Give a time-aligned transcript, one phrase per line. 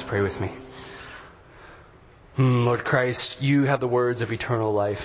[0.00, 0.48] Please pray with me.
[2.36, 4.96] Hmm, Lord Christ, you have the words of eternal life.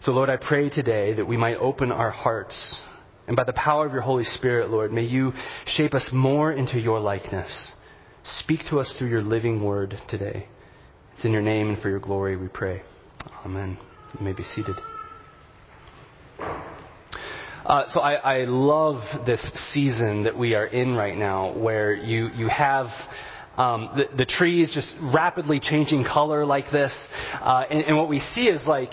[0.00, 2.80] So, Lord, I pray today that we might open our hearts.
[3.26, 5.32] And by the power of your Holy Spirit, Lord, may you
[5.66, 7.72] shape us more into your likeness.
[8.22, 10.48] Speak to us through your living word today.
[11.14, 12.80] It's in your name and for your glory we pray.
[13.44, 13.76] Amen.
[14.18, 14.76] You may be seated.
[17.64, 19.40] Uh, so I, I love this
[19.72, 22.88] season that we are in right now, where you you have
[23.56, 28.20] um, the, the trees just rapidly changing color like this, uh, and, and what we
[28.20, 28.92] see is like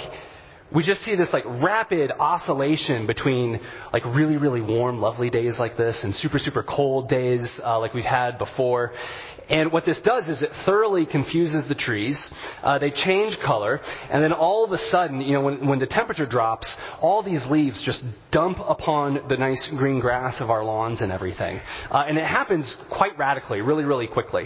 [0.74, 3.60] we just see this like rapid oscillation between
[3.92, 7.94] like really really warm lovely days like this and super super cold days uh, like
[7.94, 8.94] we've had before
[9.50, 12.32] and what this does is it thoroughly confuses the trees.
[12.62, 15.88] Uh, they change color, and then all of a sudden, you know, when, when the
[15.88, 21.02] temperature drops, all these leaves just dump upon the nice green grass of our lawns
[21.02, 21.60] and everything.
[21.90, 24.46] Uh, and it happens quite radically, really, really quickly.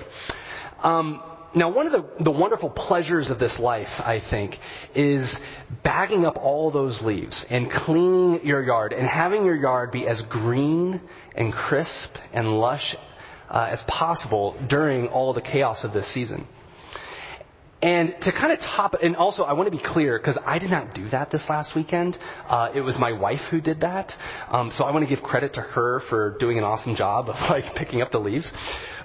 [0.81, 1.21] Um,
[1.55, 4.55] now, one of the, the, wonderful pleasures of this life, I think,
[4.93, 5.39] is
[5.85, 10.21] bagging up all those leaves and cleaning your yard and having your yard be as
[10.23, 10.99] green
[11.33, 12.95] and crisp and lush
[13.55, 16.45] uh, as possible during all the chaos of this season.
[17.81, 20.59] And to kind of top it, and also I want to be clear because I
[20.59, 22.17] did not do that this last weekend.
[22.47, 24.11] Uh, it was my wife who did that.
[24.49, 27.35] Um, so I want to give credit to her for doing an awesome job of
[27.49, 28.51] like picking up the leaves.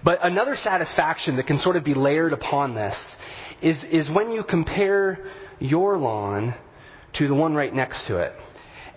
[0.03, 3.17] But another satisfaction that can sort of be layered upon this
[3.61, 5.27] is, is when you compare
[5.59, 6.55] your lawn
[7.15, 8.33] to the one right next to it.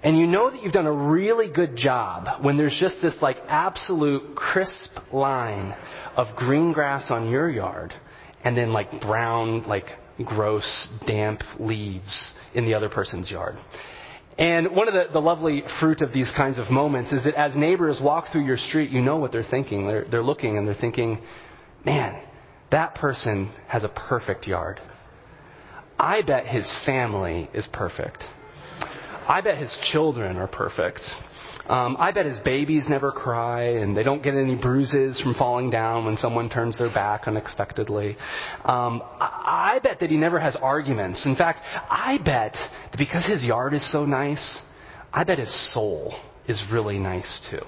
[0.03, 3.37] And you know that you've done a really good job when there's just this like
[3.47, 5.73] absolute crisp line
[6.17, 7.93] of green grass on your yard
[8.43, 9.85] and then like brown, like
[10.25, 13.55] gross, damp leaves in the other person's yard.
[14.37, 17.55] And one of the, the lovely fruit of these kinds of moments is that as
[17.55, 19.87] neighbors walk through your street, you know what they're thinking.
[19.87, 21.21] They're, they're looking and they're thinking,
[21.85, 22.21] man,
[22.71, 24.81] that person has a perfect yard.
[25.97, 28.23] I bet his family is perfect.
[29.27, 31.01] I bet his children are perfect.
[31.67, 35.69] Um, I bet his babies never cry and they don't get any bruises from falling
[35.69, 38.17] down when someone turns their back unexpectedly.
[38.65, 41.25] Um, I, I bet that he never has arguments.
[41.25, 44.61] In fact, I bet that because his yard is so nice,
[45.13, 46.13] I bet his soul
[46.47, 47.61] is really nice too.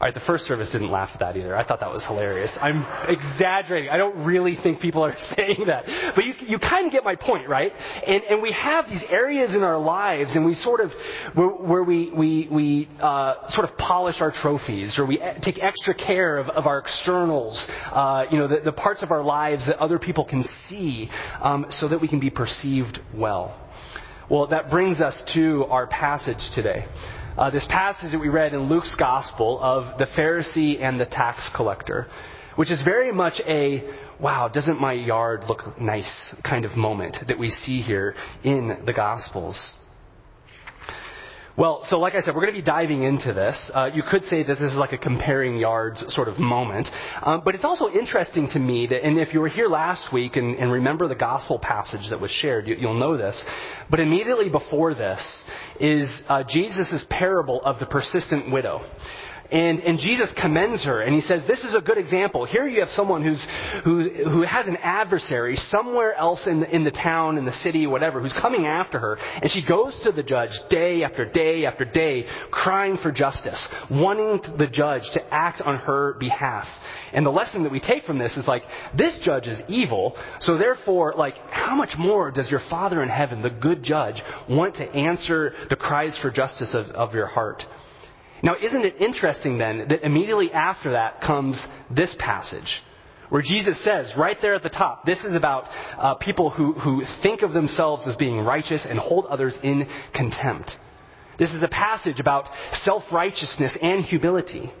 [0.00, 1.54] All right, the first service didn't laugh at that either.
[1.54, 2.50] I thought that was hilarious.
[2.58, 3.90] I'm exaggerating.
[3.90, 5.84] I don't really think people are saying that.
[6.16, 7.70] But you, you kind of get my point, right?
[8.06, 10.92] And, and we have these areas in our lives, and we sort of,
[11.34, 16.38] where, we, we, we uh, sort of polish our trophies, or we take extra care
[16.38, 17.62] of, of our externals,
[17.92, 21.10] uh, you know, the, the parts of our lives that other people can see,
[21.42, 23.54] um, so that we can be perceived well.
[24.30, 26.86] Well, that brings us to our passage today
[27.36, 31.50] uh, this passage that we read in Luke's Gospel of the Pharisee and the tax
[31.54, 32.06] collector,
[32.56, 33.84] which is very much a
[34.20, 38.14] wow, doesn't my yard look nice kind of moment that we see here
[38.44, 39.72] in the Gospels.
[41.60, 43.70] Well, so like I said, we're going to be diving into this.
[43.74, 46.88] Uh, you could say that this is like a comparing yards sort of moment.
[47.20, 50.36] Um, but it's also interesting to me that, and if you were here last week
[50.36, 53.44] and, and remember the gospel passage that was shared, you, will know this.
[53.90, 55.44] But immediately before this
[55.78, 58.80] is uh, Jesus' parable of the persistent widow.
[59.50, 62.44] And, and Jesus commends her and he says, this is a good example.
[62.44, 63.44] Here you have someone who's,
[63.84, 67.86] who, who has an adversary somewhere else in the, in the town, in the city,
[67.88, 69.18] whatever, who's coming after her.
[69.42, 74.40] And she goes to the judge day after day after day, crying for justice, wanting
[74.56, 76.68] the judge to act on her behalf.
[77.12, 78.62] And the lesson that we take from this is like,
[78.96, 83.42] this judge is evil, so therefore, like, how much more does your Father in heaven,
[83.42, 87.64] the good judge, want to answer the cries for justice of, of your heart?
[88.42, 92.82] Now, isn't it interesting then that immediately after that comes this passage?
[93.28, 97.04] Where Jesus says, right there at the top, this is about uh, people who, who
[97.22, 100.72] think of themselves as being righteous and hold others in contempt.
[101.38, 104.72] This is a passage about self righteousness and humility.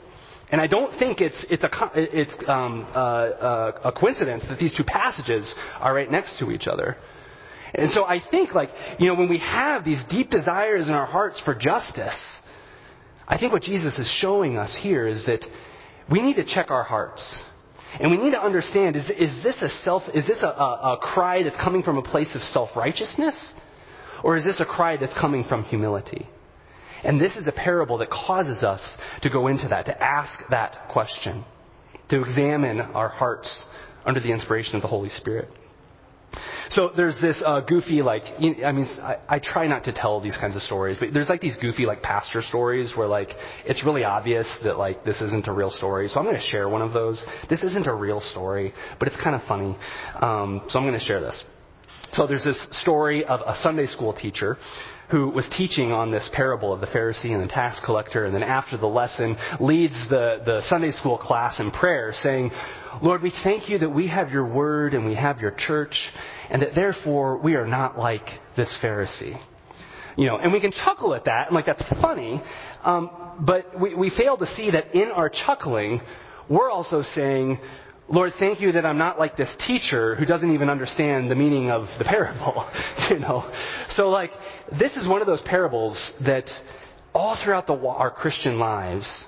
[0.50, 4.74] And I don't think it's, it's, a, it's um, uh, uh, a coincidence that these
[4.74, 6.96] two passages are right next to each other.
[7.72, 11.06] And so I think, like, you know, when we have these deep desires in our
[11.06, 12.40] hearts for justice,
[13.30, 15.44] I think what Jesus is showing us here is that
[16.10, 17.40] we need to check our hearts.
[18.00, 20.98] And we need to understand is, is this a self is this a, a, a
[21.00, 23.54] cry that's coming from a place of self righteousness?
[24.24, 26.26] Or is this a cry that's coming from humility?
[27.04, 30.88] And this is a parable that causes us to go into that, to ask that
[30.90, 31.44] question,
[32.10, 33.64] to examine our hearts
[34.04, 35.48] under the inspiration of the Holy Spirit.
[36.70, 40.36] So there's this uh, goofy, like, I mean, I, I try not to tell these
[40.36, 43.30] kinds of stories, but there's like these goofy, like, pastor stories where, like,
[43.66, 46.06] it's really obvious that, like, this isn't a real story.
[46.06, 47.26] So I'm going to share one of those.
[47.48, 49.76] This isn't a real story, but it's kind of funny.
[50.14, 51.44] Um, so I'm going to share this.
[52.12, 54.56] So there's this story of a Sunday school teacher
[55.10, 58.44] who was teaching on this parable of the Pharisee and the tax collector, and then
[58.44, 62.52] after the lesson leads the, the Sunday school class in prayer, saying,
[63.02, 66.10] Lord, we thank you that we have your word and we have your church,
[66.50, 68.26] and that therefore we are not like
[68.56, 69.40] this Pharisee.
[70.16, 72.42] You know, and we can chuckle at that, and like that's funny,
[72.82, 73.10] um,
[73.40, 76.00] but we, we fail to see that in our chuckling,
[76.48, 77.58] we're also saying,
[78.08, 81.70] Lord, thank you that I'm not like this teacher who doesn't even understand the meaning
[81.70, 82.68] of the parable.
[83.10, 83.50] you know,
[83.90, 84.32] so like
[84.78, 86.50] this is one of those parables that
[87.14, 89.26] all throughout the, our Christian lives,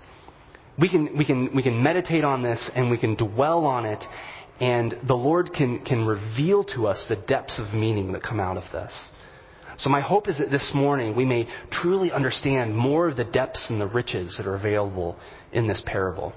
[0.79, 4.05] we can we can we can meditate on this and we can dwell on it,
[4.61, 8.57] and the Lord can can reveal to us the depths of meaning that come out
[8.57, 9.11] of this.
[9.79, 13.69] So my hope is that this morning we may truly understand more of the depths
[13.71, 15.19] and the riches that are available
[15.53, 16.33] in this parable.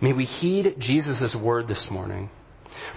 [0.00, 2.30] May we heed Jesus' word this morning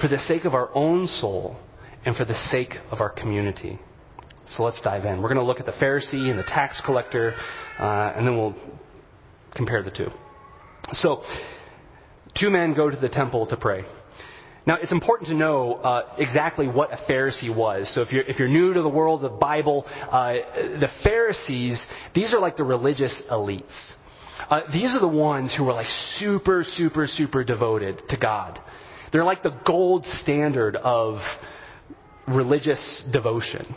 [0.02, 1.58] for the sake of our own soul
[2.06, 3.80] and for the sake of our community.
[4.50, 5.22] So let's dive in.
[5.22, 7.36] We're going to look at the Pharisee and the tax collector,
[7.78, 8.56] uh, and then we'll
[9.56, 10.10] compare the two.
[10.94, 11.24] So,
[12.40, 13.86] two men go to the temple to pray.
[14.66, 17.94] Now, it's important to know uh, exactly what a Pharisee was.
[17.94, 21.86] So, if you're, if you're new to the world of the Bible, uh, the Pharisees,
[22.14, 23.94] these are like the religious elites.
[24.50, 28.60] Uh, these are the ones who are like super, super, super devoted to God.
[29.12, 31.20] They're like the gold standard of
[32.28, 33.76] religious devotion.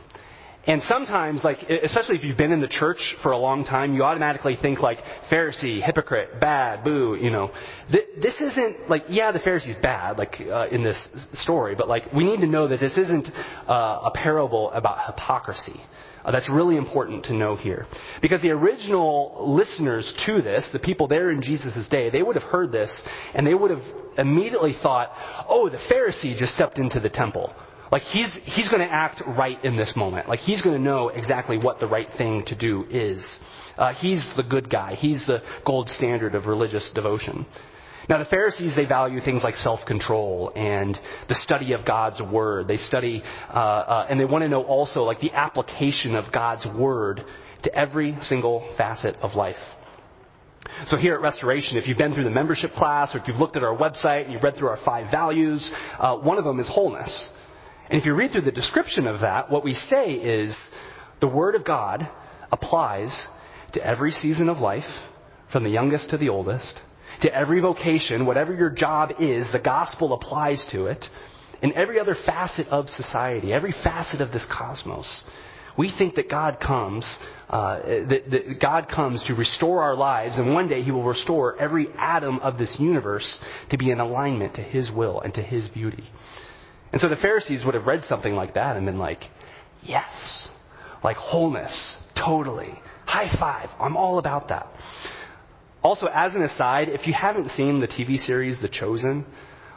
[0.64, 4.04] And sometimes, like, especially if you've been in the church for a long time, you
[4.04, 4.98] automatically think like
[5.28, 7.50] Pharisee, hypocrite, bad, boo, you know.
[7.90, 12.22] This isn't like, yeah, the Pharisee's bad, like uh, in this story, but like we
[12.22, 13.28] need to know that this isn't
[13.68, 15.80] uh, a parable about hypocrisy.
[16.24, 17.86] Uh, that's really important to know here.
[18.20, 22.44] Because the original listeners to this, the people there in Jesus' day, they would have
[22.44, 23.02] heard this
[23.34, 23.82] and they would have
[24.16, 25.10] immediately thought,
[25.48, 27.52] oh, the Pharisee just stepped into the temple.
[27.92, 30.26] Like he's, he's going to act right in this moment.
[30.26, 33.38] Like he's going to know exactly what the right thing to do is.
[33.76, 34.94] Uh, he's the good guy.
[34.94, 37.46] He's the gold standard of religious devotion.
[38.08, 40.98] Now, the Pharisees, they value things like self control and
[41.28, 42.66] the study of God's Word.
[42.66, 46.66] They study, uh, uh, and they want to know also, like, the application of God's
[46.66, 47.24] Word
[47.62, 49.56] to every single facet of life.
[50.86, 53.56] So here at Restoration, if you've been through the membership class or if you've looked
[53.56, 56.68] at our website and you've read through our five values, uh, one of them is
[56.68, 57.28] wholeness.
[57.90, 60.56] And if you read through the description of that, what we say is
[61.20, 62.08] the Word of God
[62.50, 63.26] applies
[63.72, 64.84] to every season of life,
[65.52, 66.80] from the youngest to the oldest
[67.20, 71.04] to every vocation, whatever your job is, the gospel applies to it.
[71.62, 75.22] and every other facet of society, every facet of this cosmos,
[75.78, 77.18] we think that God comes,
[77.48, 77.78] uh,
[78.08, 81.86] that, that God comes to restore our lives, and one day He will restore every
[81.96, 83.38] atom of this universe
[83.70, 86.02] to be in alignment to His will and to His beauty.
[86.92, 89.24] And so the Pharisees would have read something like that and been like,
[89.82, 90.48] yes,
[91.02, 92.78] like wholeness, totally.
[93.06, 94.66] High five, I'm all about that.
[95.82, 99.26] Also, as an aside, if you haven't seen the TV series The Chosen,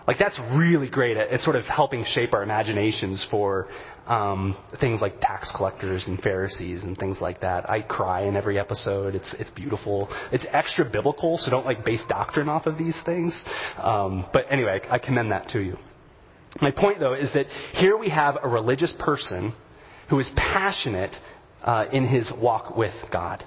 [0.08, 3.68] like that's really great at, sort of helping shape our imaginations for
[4.06, 7.68] um, things like tax collectors and Pharisees and things like that.
[7.68, 9.16] I cry in every episode.
[9.16, 10.08] It's it's beautiful.
[10.32, 13.44] It's extra biblical, so don't like base doctrine off of these things.
[13.78, 15.78] Um, but anyway, I commend that to you.
[16.62, 19.54] My point, though, is that here we have a religious person
[20.10, 21.16] who is passionate
[21.64, 23.44] uh, in his walk with God.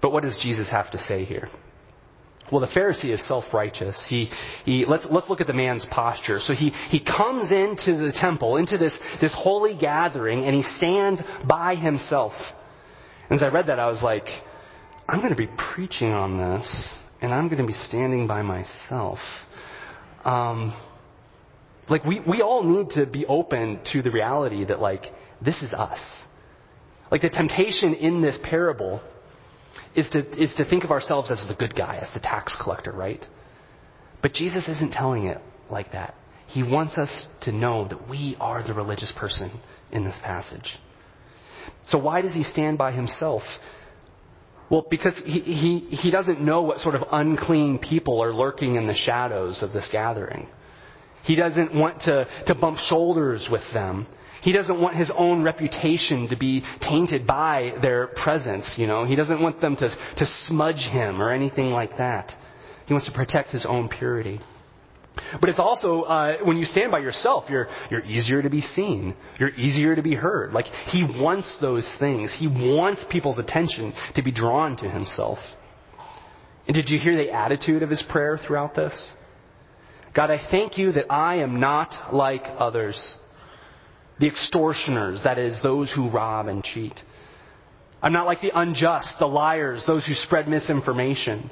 [0.00, 1.48] But what does Jesus have to say here?
[2.50, 4.06] Well, the Pharisee is self-righteous.
[4.08, 4.30] He,
[4.64, 6.40] he, let's, let's look at the man's posture.
[6.40, 11.22] So he, he comes into the temple, into this, this holy gathering, and he stands
[11.46, 12.32] by himself.
[13.28, 14.26] And as I read that, I was like,
[15.08, 19.18] I'm going to be preaching on this, and I'm going to be standing by myself.
[20.24, 20.74] Um,
[21.90, 25.04] like, we, we all need to be open to the reality that, like,
[25.44, 26.22] this is us.
[27.10, 29.00] Like, the temptation in this parable
[29.96, 32.92] is to, is to think of ourselves as the good guy, as the tax collector,
[32.92, 33.24] right?
[34.22, 36.14] But Jesus isn't telling it like that.
[36.46, 39.50] He wants us to know that we are the religious person
[39.90, 40.78] in this passage.
[41.84, 43.42] So why does he stand by himself?
[44.70, 48.86] Well, because he, he, he doesn't know what sort of unclean people are lurking in
[48.86, 50.48] the shadows of this gathering.
[51.24, 54.06] He doesn't want to, to bump shoulders with them.
[54.42, 59.04] He doesn't want his own reputation to be tainted by their presence, you know.
[59.04, 62.32] He doesn't want them to, to smudge him or anything like that.
[62.86, 64.40] He wants to protect his own purity.
[65.40, 69.14] But it's also, uh, when you stand by yourself, you're, you're easier to be seen.
[69.38, 70.52] You're easier to be heard.
[70.52, 72.34] Like, he wants those things.
[72.38, 75.38] He wants people's attention to be drawn to himself.
[76.66, 79.12] And did you hear the attitude of his prayer throughout this?
[80.14, 83.14] God, I thank you that I am not like others.
[84.18, 87.00] The extortioners, that is, those who rob and cheat.
[88.02, 91.50] I'm not like the unjust, the liars, those who spread misinformation.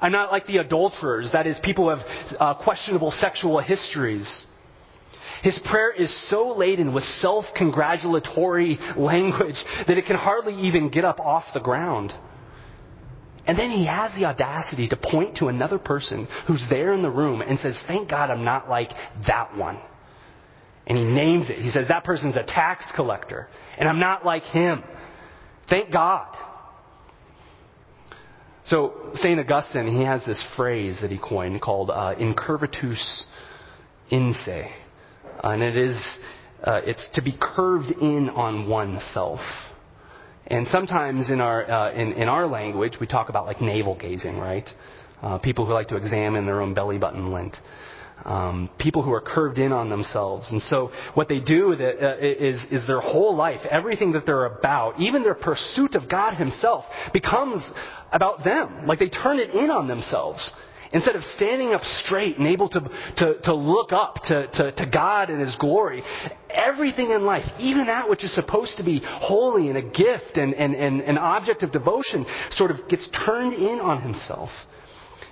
[0.00, 4.46] I'm not like the adulterers, that is, people who have uh, questionable sexual histories.
[5.42, 11.04] His prayer is so laden with self congratulatory language that it can hardly even get
[11.04, 12.12] up off the ground.
[13.46, 17.10] And then he has the audacity to point to another person who's there in the
[17.10, 18.90] room and says, Thank God I'm not like
[19.26, 19.78] that one.
[20.86, 21.58] And he names it.
[21.58, 23.48] He says, That person's a tax collector,
[23.78, 24.82] and I'm not like him.
[25.68, 26.36] Thank God.
[28.64, 29.38] So, St.
[29.38, 33.24] Augustine, he has this phrase that he coined called uh, incurvatus
[34.10, 34.72] in se.
[35.44, 36.18] and it is,
[36.64, 39.40] uh, it's to be curved in on oneself.
[40.48, 44.38] And sometimes in our, uh, in, in our language, we talk about like navel gazing,
[44.38, 44.68] right?
[45.22, 47.56] Uh, people who like to examine their own belly button lint.
[48.24, 50.50] Um, people who are curved in on themselves.
[50.50, 54.46] And so what they do that, uh, is, is their whole life, everything that they're
[54.46, 57.70] about, even their pursuit of God Himself, becomes
[58.10, 58.86] about them.
[58.86, 60.52] Like they turn it in on themselves.
[60.92, 62.80] Instead of standing up straight and able to,
[63.16, 66.02] to, to look up to, to, to God and His glory,
[66.50, 70.54] everything in life, even that which is supposed to be holy and a gift and,
[70.54, 74.50] and, and an object of devotion, sort of gets turned in on himself.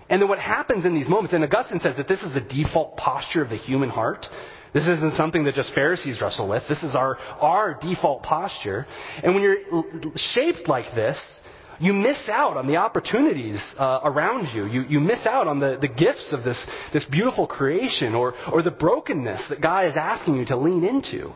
[0.09, 2.97] And then what happens in these moments, and Augustine says that this is the default
[2.97, 4.27] posture of the human heart.
[4.75, 6.65] This isn't something that just Pharisees wrestle with.
[6.69, 8.87] This is our, our default posture.
[9.23, 9.85] And when you're
[10.17, 11.41] shaped like this,
[11.81, 14.67] you miss out on the opportunities uh, around you.
[14.67, 14.85] you.
[14.89, 18.71] You miss out on the, the gifts of this, this beautiful creation or, or the
[18.71, 21.33] brokenness that God is asking you to lean into.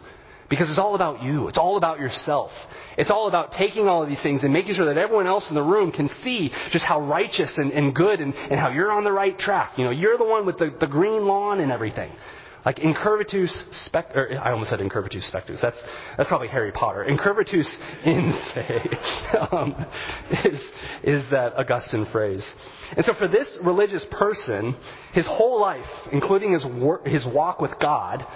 [0.50, 1.48] Because it's all about you.
[1.48, 2.52] It's all about yourself.
[2.96, 5.54] It's all about taking all of these things and making sure that everyone else in
[5.54, 9.04] the room can see just how righteous and, and good and, and how you're on
[9.04, 9.72] the right track.
[9.76, 12.10] You know, you're the one with the, the green lawn and everything.
[12.64, 15.60] Like incurvatus spect, or I almost said incurvatus spectus.
[15.60, 15.80] That's
[16.16, 17.06] that's probably Harry Potter.
[17.08, 18.90] Incurvatus in se
[19.52, 19.86] um,
[20.44, 20.60] is
[21.02, 22.52] is that Augustine phrase.
[22.96, 24.76] And so for this religious person,
[25.12, 28.26] his whole life, including his work, his walk with God,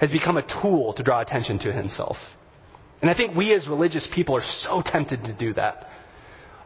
[0.00, 2.16] has become a tool to draw attention to himself.
[3.00, 5.86] And I think we as religious people are so tempted to do that.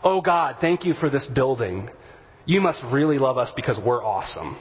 [0.02, 1.90] Oh God, thank you for this building.
[2.46, 4.56] You must really love us because we're awesome.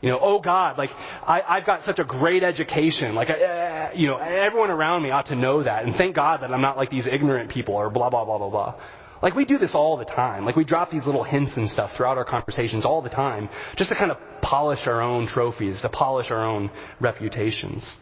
[0.00, 3.14] You know, oh God, like I, I've got such a great education.
[3.16, 5.84] Like, uh, you know, everyone around me ought to know that.
[5.84, 8.50] And thank God that I'm not like these ignorant people or blah blah blah blah
[8.50, 8.74] blah.
[9.20, 10.44] Like we do this all the time.
[10.44, 13.90] Like we drop these little hints and stuff throughout our conversations all the time just
[13.90, 17.96] to kind of polish our own trophies, to polish our own reputations.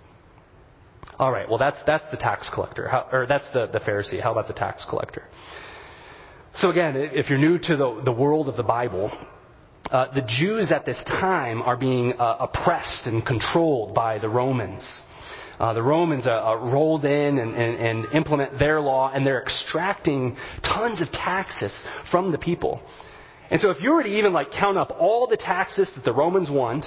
[1.19, 4.23] All right, well that's that's the tax collector, How, or that's the, the Pharisee.
[4.23, 5.25] How about the tax collector?
[6.55, 9.11] So again, if you're new to the, the world of the Bible,
[9.91, 15.03] uh, the Jews at this time are being uh, oppressed and controlled by the Romans.
[15.59, 19.41] Uh, the Romans are, uh, rolled in and, and, and, implement their law, and they're
[19.41, 21.73] extracting tons of taxes
[22.11, 22.83] from the people.
[23.51, 26.13] And so, if you were to even like count up all the taxes that the
[26.13, 26.85] Romans want,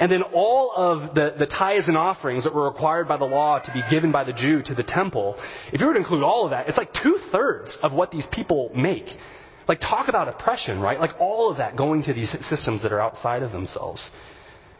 [0.00, 3.58] and then all of the, the tithes and offerings that were required by the law
[3.58, 5.36] to be given by the Jew to the temple,
[5.72, 8.26] if you were to include all of that, it's like two thirds of what these
[8.32, 9.06] people make.
[9.68, 10.98] Like, talk about oppression, right?
[10.98, 14.10] Like, all of that going to these systems that are outside of themselves.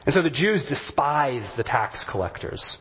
[0.06, 2.78] And so the Jews despise the tax collectors.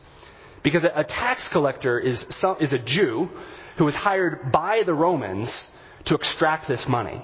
[0.64, 3.28] Because a tax collector is, some, is a Jew
[3.76, 5.68] who was hired by the Romans
[6.06, 7.22] to extract this money.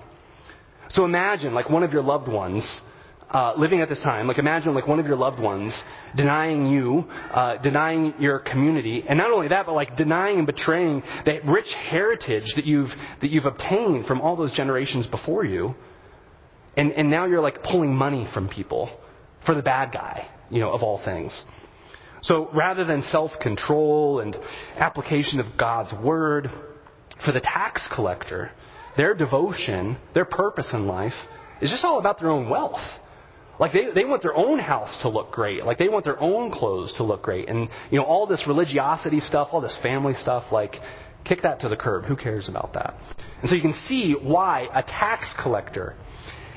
[0.89, 2.83] So imagine, like, one of your loved ones
[3.35, 5.83] uh, living at this time, like imagine like one of your loved ones
[6.17, 7.01] denying you,
[7.33, 11.75] uh, denying your community, and not only that, but like denying and betraying the rich
[11.91, 15.75] heritage that you've that you've obtained from all those generations before you,
[16.77, 18.89] and and now you're like pulling money from people
[19.45, 21.45] for the bad guy, you know, of all things.
[22.23, 24.35] So rather than self-control and
[24.77, 26.49] application of God's word,
[27.23, 28.53] for the tax collector,
[28.97, 31.13] their devotion, their purpose in life
[31.61, 32.81] is just all about their own wealth.
[33.59, 35.65] Like they, they want their own house to look great.
[35.65, 37.49] Like they want their own clothes to look great.
[37.49, 40.77] And, you know, all this religiosity stuff, all this family stuff, like,
[41.25, 42.05] kick that to the curb.
[42.05, 42.95] Who cares about that?
[43.41, 45.95] And so you can see why a tax collector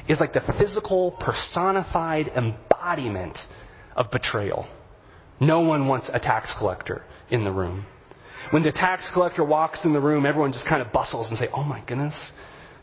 [0.08, 3.38] is like the physical, personified embodiment
[3.96, 4.68] of betrayal.
[5.39, 7.86] No one wants a tax collector in the room.
[8.51, 11.50] When the tax collector walks in the room, everyone just kind of bustles and say,
[11.54, 12.32] Oh my goodness,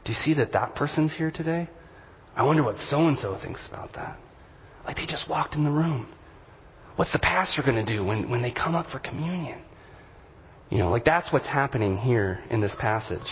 [0.04, 1.68] do you see that that person's here today?
[2.36, 4.18] I wonder what so and so thinks about that.
[4.86, 6.08] Like they just walked in the room.
[6.96, 9.60] What's the pastor going to do when, when they come up for communion?
[10.70, 13.26] You know, like that's what's happening here in this passage.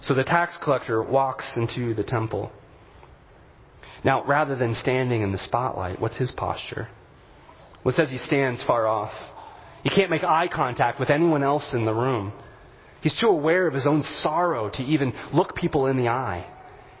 [0.00, 2.50] So the tax collector walks into the temple.
[4.04, 6.88] Now, rather than standing in the spotlight, what's his posture?
[7.82, 9.12] Well, it says he stands far off.
[9.82, 12.32] He can't make eye contact with anyone else in the room.
[13.00, 16.46] He's too aware of his own sorrow to even look people in the eye.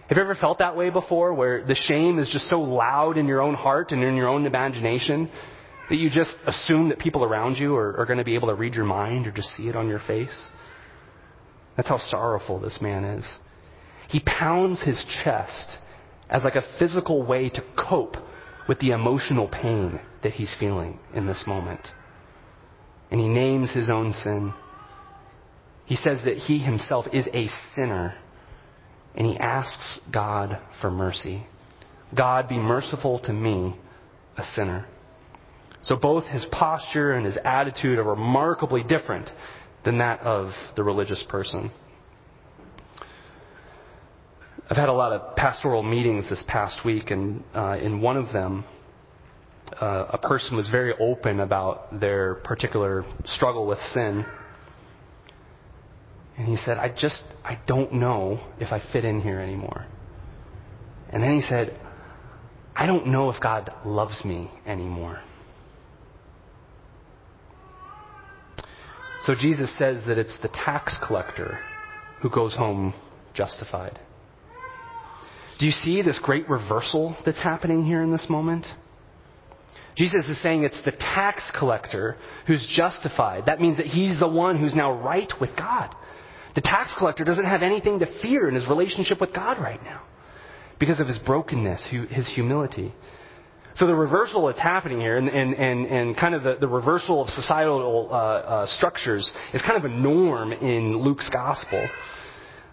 [0.08, 3.26] Have you ever felt that way before, where the shame is just so loud in
[3.26, 5.28] your own heart and in your own imagination
[5.90, 8.54] that you just assume that people around you are, are going to be able to
[8.54, 10.50] read your mind or just see it on your face?
[11.76, 13.38] That's how sorrowful this man is.
[14.08, 15.78] He pounds his chest
[16.30, 18.16] as like a physical way to cope
[18.68, 21.88] with the emotional pain that he's feeling in this moment.
[23.10, 24.54] And he names his own sin.
[25.84, 28.14] He says that he himself is a sinner
[29.16, 31.46] and he asks God for mercy.
[32.14, 33.76] God, be merciful to me,
[34.36, 34.86] a sinner.
[35.82, 39.30] So both his posture and his attitude are remarkably different
[39.84, 41.70] than that of the religious person.
[44.68, 48.32] I've had a lot of pastoral meetings this past week, and uh, in one of
[48.32, 48.64] them,
[49.80, 54.26] uh, a person was very open about their particular struggle with sin
[56.36, 59.86] and he said, I just, I don't know if I fit in here anymore.
[61.08, 61.78] And then he said,
[62.74, 65.20] I don't know if God loves me anymore.
[69.20, 71.58] So Jesus says that it's the tax collector
[72.20, 72.92] who goes home
[73.32, 73.98] justified.
[75.58, 78.66] Do you see this great reversal that's happening here in this moment?
[79.96, 82.16] Jesus is saying it's the tax collector
[82.46, 83.46] who's justified.
[83.46, 85.94] That means that he's the one who's now right with God.
[86.56, 90.02] The tax collector doesn't have anything to fear in his relationship with God right now
[90.78, 92.94] because of his brokenness, his humility.
[93.74, 97.22] So the reversal that's happening here, and, and, and, and kind of the, the reversal
[97.22, 101.86] of societal uh, uh, structures, is kind of a norm in Luke's gospel.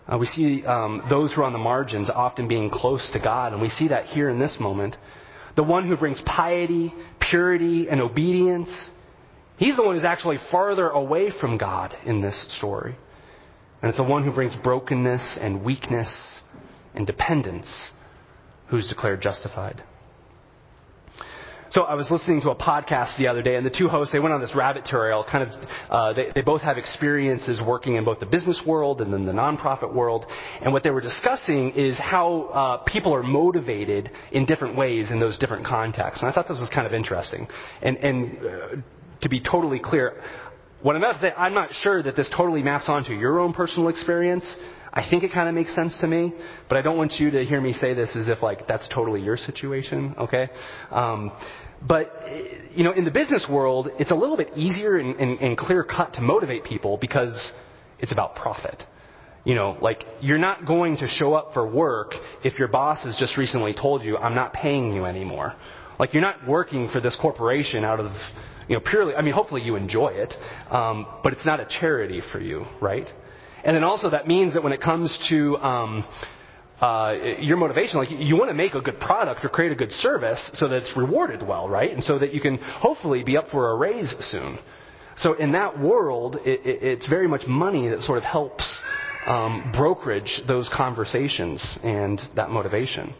[0.07, 3.51] Uh, we see um, those who are on the margins often being close to God,
[3.51, 4.95] and we see that here in this moment.
[5.57, 8.91] The one who brings piety, purity, and obedience,
[9.57, 12.95] he's the one who's actually farther away from God in this story.
[13.83, 16.39] And it's the one who brings brokenness and weakness
[16.95, 17.91] and dependence
[18.67, 19.83] who's declared justified.
[21.69, 24.19] So I was listening to a podcast the other day, and the two hosts they
[24.19, 25.25] went on this rabbit trail.
[25.29, 29.11] Kind of, uh, they, they both have experiences working in both the business world and
[29.11, 30.27] then the nonprofit world.
[30.61, 35.19] And what they were discussing is how uh, people are motivated in different ways in
[35.19, 36.21] those different contexts.
[36.21, 37.49] And I thought this was kind of interesting.
[37.81, 38.75] And, and uh,
[39.21, 40.21] to be totally clear,
[40.83, 43.53] what I'm about to say, I'm not sure that this totally maps onto your own
[43.53, 44.55] personal experience.
[44.91, 46.33] I think it kind of makes sense to me,
[46.69, 49.21] but I don't want you to hear me say this as if like that's totally
[49.21, 50.49] your situation, okay?
[50.91, 51.31] Um,
[51.81, 52.11] but
[52.75, 55.83] you know, in the business world, it's a little bit easier and, and, and clear
[55.83, 57.53] cut to motivate people because
[57.99, 58.83] it's about profit.
[59.45, 63.17] You know, like you're not going to show up for work if your boss has
[63.17, 65.55] just recently told you, "I'm not paying you anymore."
[65.99, 68.11] Like you're not working for this corporation out of
[68.67, 70.33] you know, purely, I mean, hopefully you enjoy it,
[70.69, 73.07] um, but it's not a charity for you, right?
[73.63, 76.05] And then also that means that when it comes to um,
[76.81, 79.91] uh, your motivation, like you want to make a good product or create a good
[79.91, 81.91] service so that it's rewarded well, right?
[81.91, 84.59] And so that you can hopefully be up for a raise soon.
[85.15, 88.81] So in that world, it, it, it's very much money that sort of helps
[89.25, 93.13] um, brokerage those conversations and that motivation.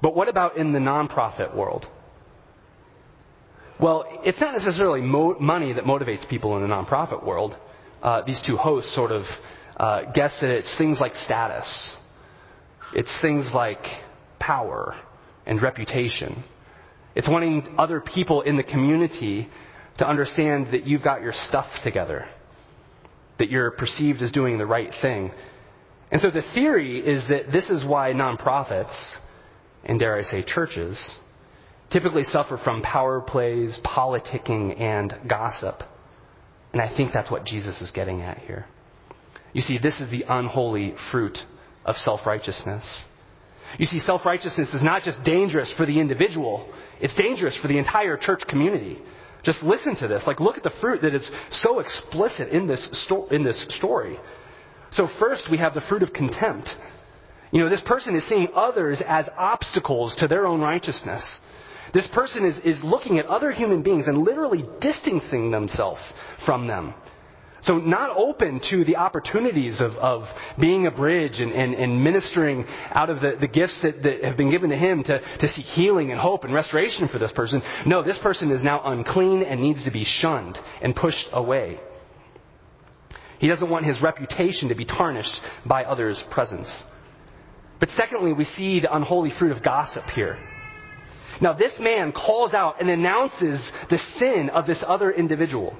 [0.00, 1.86] But what about in the nonprofit world?
[3.82, 7.56] Well, it's not necessarily mo- money that motivates people in the nonprofit world.
[8.00, 9.24] Uh, these two hosts sort of
[9.76, 11.92] uh, guess that it's things like status,
[12.94, 13.84] it's things like
[14.38, 14.94] power
[15.46, 16.44] and reputation.
[17.16, 19.48] It's wanting other people in the community
[19.98, 22.26] to understand that you've got your stuff together,
[23.40, 25.32] that you're perceived as doing the right thing.
[26.12, 29.16] And so the theory is that this is why nonprofits,
[29.84, 31.18] and dare I say churches,
[31.92, 35.82] typically suffer from power plays, politicking, and gossip.
[36.72, 38.66] And I think that's what Jesus is getting at here.
[39.52, 41.38] You see, this is the unholy fruit
[41.84, 43.04] of self righteousness.
[43.78, 47.78] You see, self righteousness is not just dangerous for the individual, it's dangerous for the
[47.78, 48.98] entire church community.
[49.42, 50.24] Just listen to this.
[50.26, 54.18] Like, look at the fruit that is so explicit in this, sto- in this story.
[54.92, 56.70] So, first, we have the fruit of contempt.
[57.50, 61.40] You know, this person is seeing others as obstacles to their own righteousness.
[61.92, 66.00] This person is, is looking at other human beings and literally distancing themselves
[66.44, 66.94] from them.
[67.62, 70.24] So not open to the opportunities of, of
[70.60, 74.36] being a bridge and, and, and ministering out of the, the gifts that, that have
[74.36, 77.62] been given to him to, to seek healing and hope and restoration for this person.
[77.86, 81.78] No, this person is now unclean and needs to be shunned and pushed away.
[83.38, 86.72] He doesn't want his reputation to be tarnished by others' presence.
[87.78, 90.38] But secondly, we see the unholy fruit of gossip here.
[91.42, 95.76] Now, this man calls out and announces the sin of this other individual.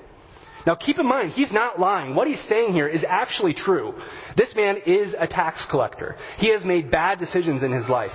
[0.67, 2.15] Now keep in mind, he's not lying.
[2.15, 3.95] What he's saying here is actually true.
[4.37, 6.17] This man is a tax collector.
[6.39, 8.13] He has made bad decisions in his life.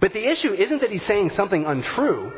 [0.00, 2.32] But the issue isn't that he's saying something untrue.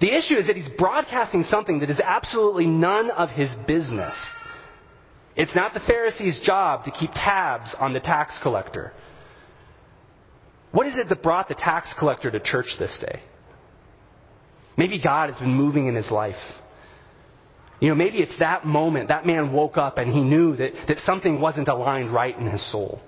[0.00, 4.40] The issue is that he's broadcasting something that is absolutely none of his business.
[5.36, 8.92] It's not the Pharisee's job to keep tabs on the tax collector.
[10.72, 13.22] What is it that brought the tax collector to church this day?
[14.76, 16.36] Maybe God has been moving in his life.
[17.80, 20.98] You know, maybe it's that moment, that man woke up and he knew that, that
[20.98, 23.00] something wasn't aligned right in his soul.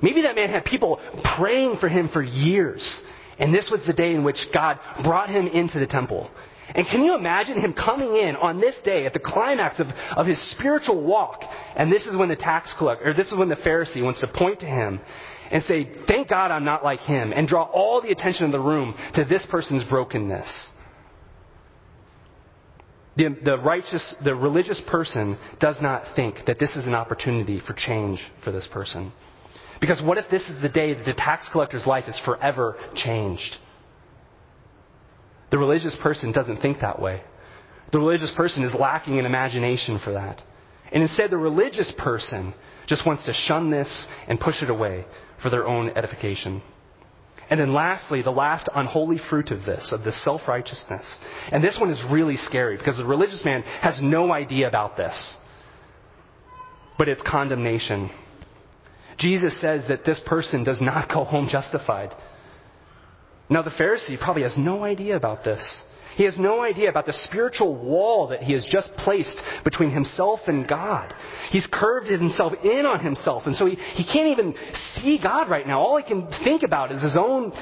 [0.00, 1.00] Maybe that man had people
[1.36, 3.00] praying for him for years.
[3.38, 6.30] And this was the day in which God brought him into the temple.
[6.74, 10.26] And can you imagine him coming in on this day at the climax of, of
[10.26, 11.42] his spiritual walk?
[11.76, 14.28] And this is when the tax collector, or this is when the Pharisee wants to
[14.28, 15.00] point to him
[15.50, 18.60] and say, thank God I'm not like him, and draw all the attention of the
[18.60, 20.70] room to this person's brokenness.
[23.16, 27.72] The, the righteous, the religious person does not think that this is an opportunity for
[27.72, 29.12] change for this person.
[29.80, 33.56] Because what if this is the day that the tax collector's life is forever changed?
[35.50, 37.22] The religious person doesn't think that way.
[37.92, 40.42] The religious person is lacking in imagination for that.
[40.92, 42.54] And instead, the religious person
[42.86, 45.04] just wants to shun this and push it away
[45.42, 46.62] for their own edification.
[47.48, 51.18] And then lastly, the last unholy fruit of this, of this self-righteousness.
[51.52, 55.36] And this one is really scary because the religious man has no idea about this.
[56.98, 58.10] But it's condemnation.
[59.18, 62.14] Jesus says that this person does not go home justified.
[63.48, 65.84] Now the Pharisee probably has no idea about this.
[66.16, 70.40] He has no idea about the spiritual wall that he has just placed between himself
[70.46, 71.14] and God.
[71.50, 74.54] He's curved himself in on himself, and so he, he can't even
[74.94, 75.78] see God right now.
[75.78, 77.52] All he can think about is his own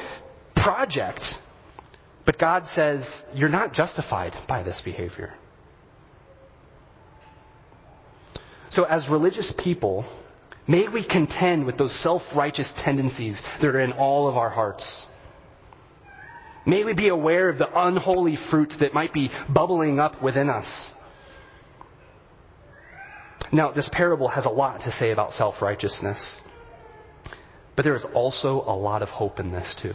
[0.54, 1.20] project.
[2.24, 5.34] But God says, You're not justified by this behavior.
[8.70, 10.04] So, as religious people,
[10.68, 15.06] may we contend with those self righteous tendencies that are in all of our hearts.
[16.66, 20.90] May we be aware of the unholy fruit that might be bubbling up within us.
[23.52, 26.36] Now, this parable has a lot to say about self righteousness,
[27.76, 29.94] but there is also a lot of hope in this, too.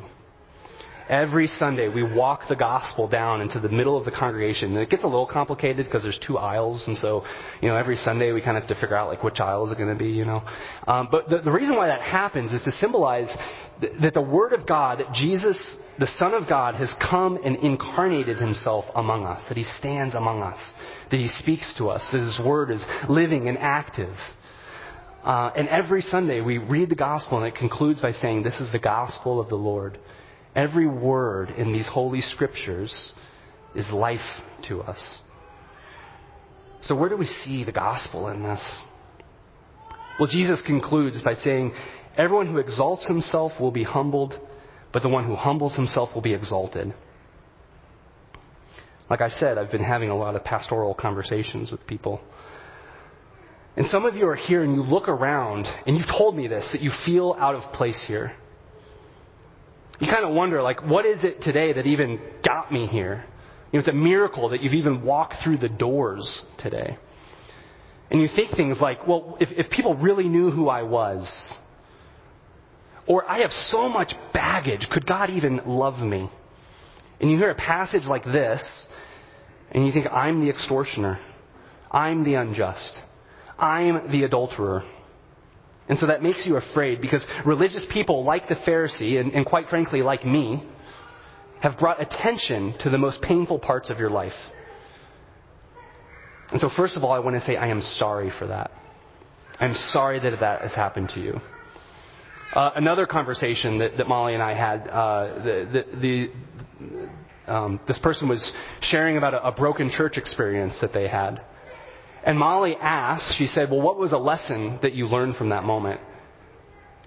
[1.09, 4.73] Every Sunday, we walk the gospel down into the middle of the congregation.
[4.73, 7.23] And it gets a little complicated because there's two aisles, and so,
[7.61, 9.71] you know, every Sunday we kind of have to figure out, like, which aisle is
[9.71, 10.43] it going to be, you know.
[10.87, 13.35] Um, but the, the reason why that happens is to symbolize
[13.81, 17.55] th- that the Word of God, that Jesus, the Son of God, has come and
[17.55, 20.73] incarnated himself among us, that he stands among us,
[21.09, 24.15] that he speaks to us, that his Word is living and active.
[25.23, 28.71] Uh, and every Sunday we read the gospel and it concludes by saying, This is
[28.71, 29.97] the gospel of the Lord.
[30.55, 33.13] Every word in these holy scriptures
[33.75, 35.19] is life to us.
[36.81, 38.83] So, where do we see the gospel in this?
[40.19, 41.73] Well, Jesus concludes by saying,
[42.17, 44.37] Everyone who exalts himself will be humbled,
[44.91, 46.93] but the one who humbles himself will be exalted.
[49.09, 52.21] Like I said, I've been having a lot of pastoral conversations with people.
[53.75, 56.69] And some of you are here and you look around, and you've told me this,
[56.73, 58.33] that you feel out of place here
[59.99, 63.25] you kind of wonder, like, what is it today that even got me here?
[63.71, 66.97] You know, it's a miracle that you've even walked through the doors today.
[68.09, 71.53] And you think things like, well, if, if people really knew who I was,
[73.05, 76.29] or I have so much baggage, could God even love me?
[77.19, 78.87] And you hear a passage like this,
[79.71, 81.19] and you think, I'm the extortioner.
[81.91, 82.97] I'm the unjust.
[83.57, 84.83] I'm the adulterer.
[85.89, 89.67] And so that makes you afraid because religious people like the Pharisee, and, and quite
[89.69, 90.63] frankly, like me,
[91.61, 94.33] have brought attention to the most painful parts of your life.
[96.51, 98.71] And so, first of all, I want to say I am sorry for that.
[99.59, 101.39] I'm sorry that that has happened to you.
[102.53, 106.31] Uh, another conversation that, that, Molly and I had, uh, the, the,
[107.47, 111.41] the um, this person was sharing about a, a broken church experience that they had.
[112.25, 115.63] And Molly asked, she said, Well, what was a lesson that you learned from that
[115.63, 116.01] moment?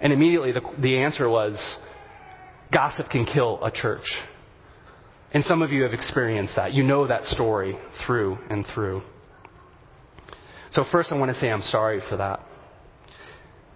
[0.01, 1.79] And immediately the, the answer was,
[2.73, 4.15] Gossip can kill a church.
[5.33, 6.75] And some of you have experienced that.
[6.75, 9.03] You know that story through and through.
[10.71, 12.41] So, first, I want to say I'm sorry for that.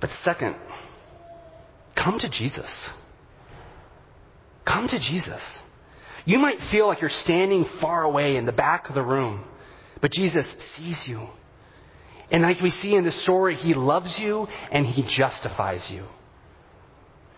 [0.00, 0.56] But second,
[1.94, 2.90] come to Jesus.
[4.66, 5.62] Come to Jesus.
[6.24, 9.44] You might feel like you're standing far away in the back of the room,
[10.00, 11.26] but Jesus sees you.
[12.30, 16.04] And like we see in the story, He loves you and He justifies you.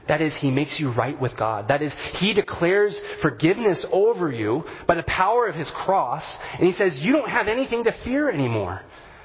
[0.08, 1.68] That is, He makes you right with God.
[1.68, 6.72] That is, He declares forgiveness over you by the power of His cross, and He
[6.72, 8.80] says, you don't have anything to fear anymore.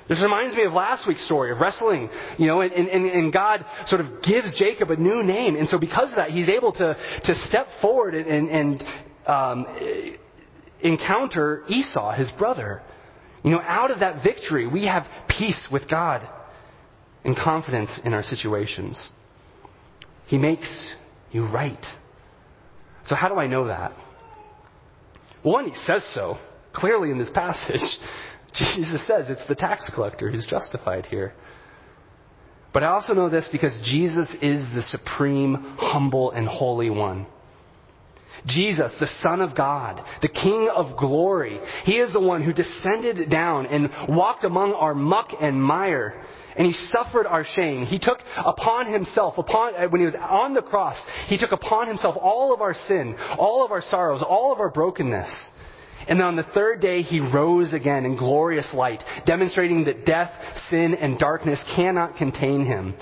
[0.09, 3.65] This reminds me of last week's story of wrestling, you know, and, and, and God
[3.85, 5.55] sort of gives Jacob a new name.
[5.55, 8.83] And so because of that, he's able to, to step forward and, and,
[9.25, 9.65] um,
[10.81, 12.81] encounter Esau, his brother.
[13.43, 16.27] You know, out of that victory, we have peace with God
[17.23, 19.11] and confidence in our situations.
[20.27, 20.89] He makes
[21.31, 21.85] you right.
[23.05, 23.91] So, how do I know that?
[25.41, 26.37] One, he says so
[26.73, 27.81] clearly in this passage.
[28.53, 31.33] Jesus says it's the tax collector who's justified here.
[32.71, 37.27] But I also know this because Jesus is the supreme, humble, and holy one.
[38.45, 43.29] Jesus, the Son of God, the King of glory, He is the one who descended
[43.29, 46.25] down and walked among our muck and mire.
[46.55, 47.85] And he suffered our shame.
[47.85, 51.87] He took upon himself, upon, uh, when he was on the cross, he took upon
[51.87, 55.49] himself all of our sin, all of our sorrows, all of our brokenness.
[56.07, 60.31] And then on the third day, he rose again in glorious light, demonstrating that death,
[60.69, 62.93] sin, and darkness cannot contain him.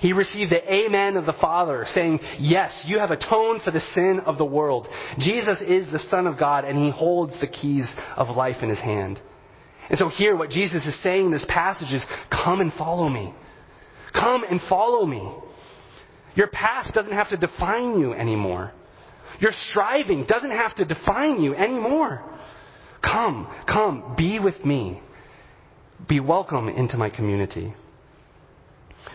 [0.00, 4.20] He received the amen of the Father, saying, Yes, you have atoned for the sin
[4.26, 4.88] of the world.
[5.18, 8.80] Jesus is the Son of God, and he holds the keys of life in his
[8.80, 9.20] hand.
[9.88, 13.32] And so here, what Jesus is saying in this passage is, Come and follow me.
[14.12, 15.32] Come and follow me.
[16.34, 18.72] Your past doesn't have to define you anymore.
[19.40, 22.22] Your striving doesn't have to define you anymore.
[23.02, 25.00] Come, come, be with me.
[26.08, 27.74] Be welcome into my community.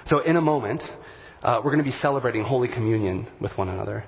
[0.05, 0.83] So, in a moment,
[1.43, 4.03] uh, we're going to be celebrating Holy Communion with one another.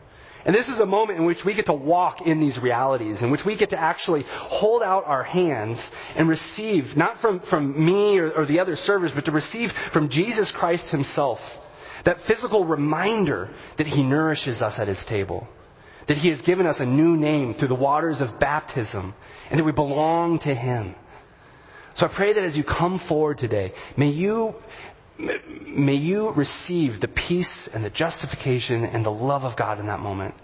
[0.46, 3.32] And this is a moment in which we get to walk in these realities, in
[3.32, 8.18] which we get to actually hold out our hands and receive, not from, from me
[8.20, 11.40] or, or the other servers, but to receive from Jesus Christ Himself
[12.06, 15.48] that physical reminder that He nourishes us at His table
[16.08, 19.14] that He has given us a new name through the waters of baptism,
[19.50, 20.96] and that we belong to Him.
[21.96, 24.56] So I pray that as you come forward today, may you,
[25.18, 30.00] may you receive the peace and the justification and the love of God in that
[30.00, 30.36] moment.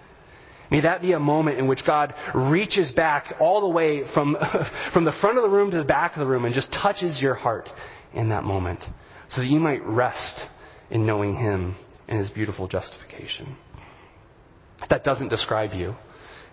[0.72, 4.38] May that be a moment in which God reaches back all the way from,
[4.94, 7.20] from the front of the room to the back of the room and just touches
[7.22, 7.70] your heart
[8.14, 8.84] in that moment
[9.30, 10.42] so that you might rest
[10.92, 11.76] in knowing Him
[12.08, 13.56] and His beautiful justification.
[14.82, 15.96] If that doesn't describe you,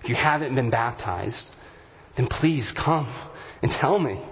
[0.03, 1.49] if you haven't been baptized,
[2.17, 3.07] then please come
[3.63, 4.23] and tell me.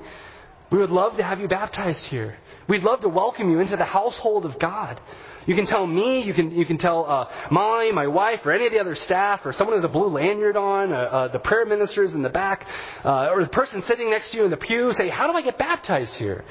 [0.75, 2.37] We would love to have you baptized here.
[2.69, 5.01] We'd love to welcome you into the household of God.
[5.47, 8.67] You can tell me, you can, you can tell uh, Molly, my wife, or any
[8.67, 11.39] of the other staff, or someone who has a blue lanyard on, uh, uh, the
[11.39, 12.67] prayer ministers in the back,
[13.05, 15.43] uh, or the person sitting next to you in the pew, say, How do I
[15.43, 16.43] get baptized here?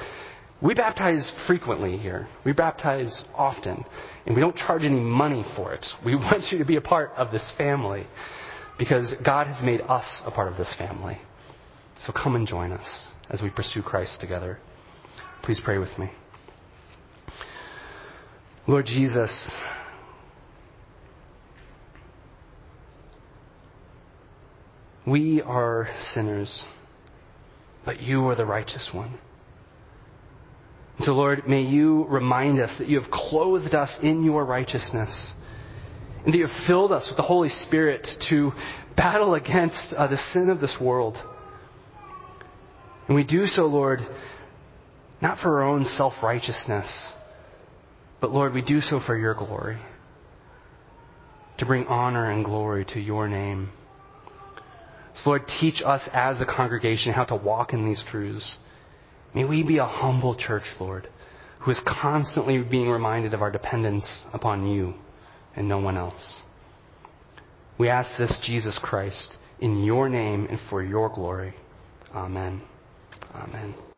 [0.62, 2.26] We baptize frequently here.
[2.46, 3.84] We baptize often.
[4.24, 5.84] And we don't charge any money for it.
[6.02, 8.06] We want you to be a part of this family
[8.78, 11.18] because God has made us a part of this family.
[11.98, 14.58] So come and join us as we pursue Christ together.
[15.42, 16.10] Please pray with me.
[18.66, 19.52] Lord Jesus,
[25.06, 26.64] we are sinners,
[27.84, 29.18] but you are the righteous one.
[31.00, 35.34] So, Lord, may you remind us that you have clothed us in your righteousness
[36.24, 38.52] and that you have filled us with the Holy Spirit to
[38.96, 41.16] battle against uh, the sin of this world.
[43.06, 44.00] And we do so, Lord,
[45.20, 47.12] not for our own self righteousness,
[48.20, 49.78] but, Lord, we do so for your glory,
[51.58, 53.70] to bring honor and glory to your name.
[55.14, 58.56] So, Lord, teach us as a congregation how to walk in these truths.
[59.34, 61.08] May we be a humble church, Lord,
[61.60, 64.94] who is constantly being reminded of our dependence upon you
[65.56, 66.42] and no one else.
[67.78, 71.54] We ask this, Jesus Christ, in your name and for your glory.
[72.14, 72.62] Amen.
[73.32, 73.84] Amen.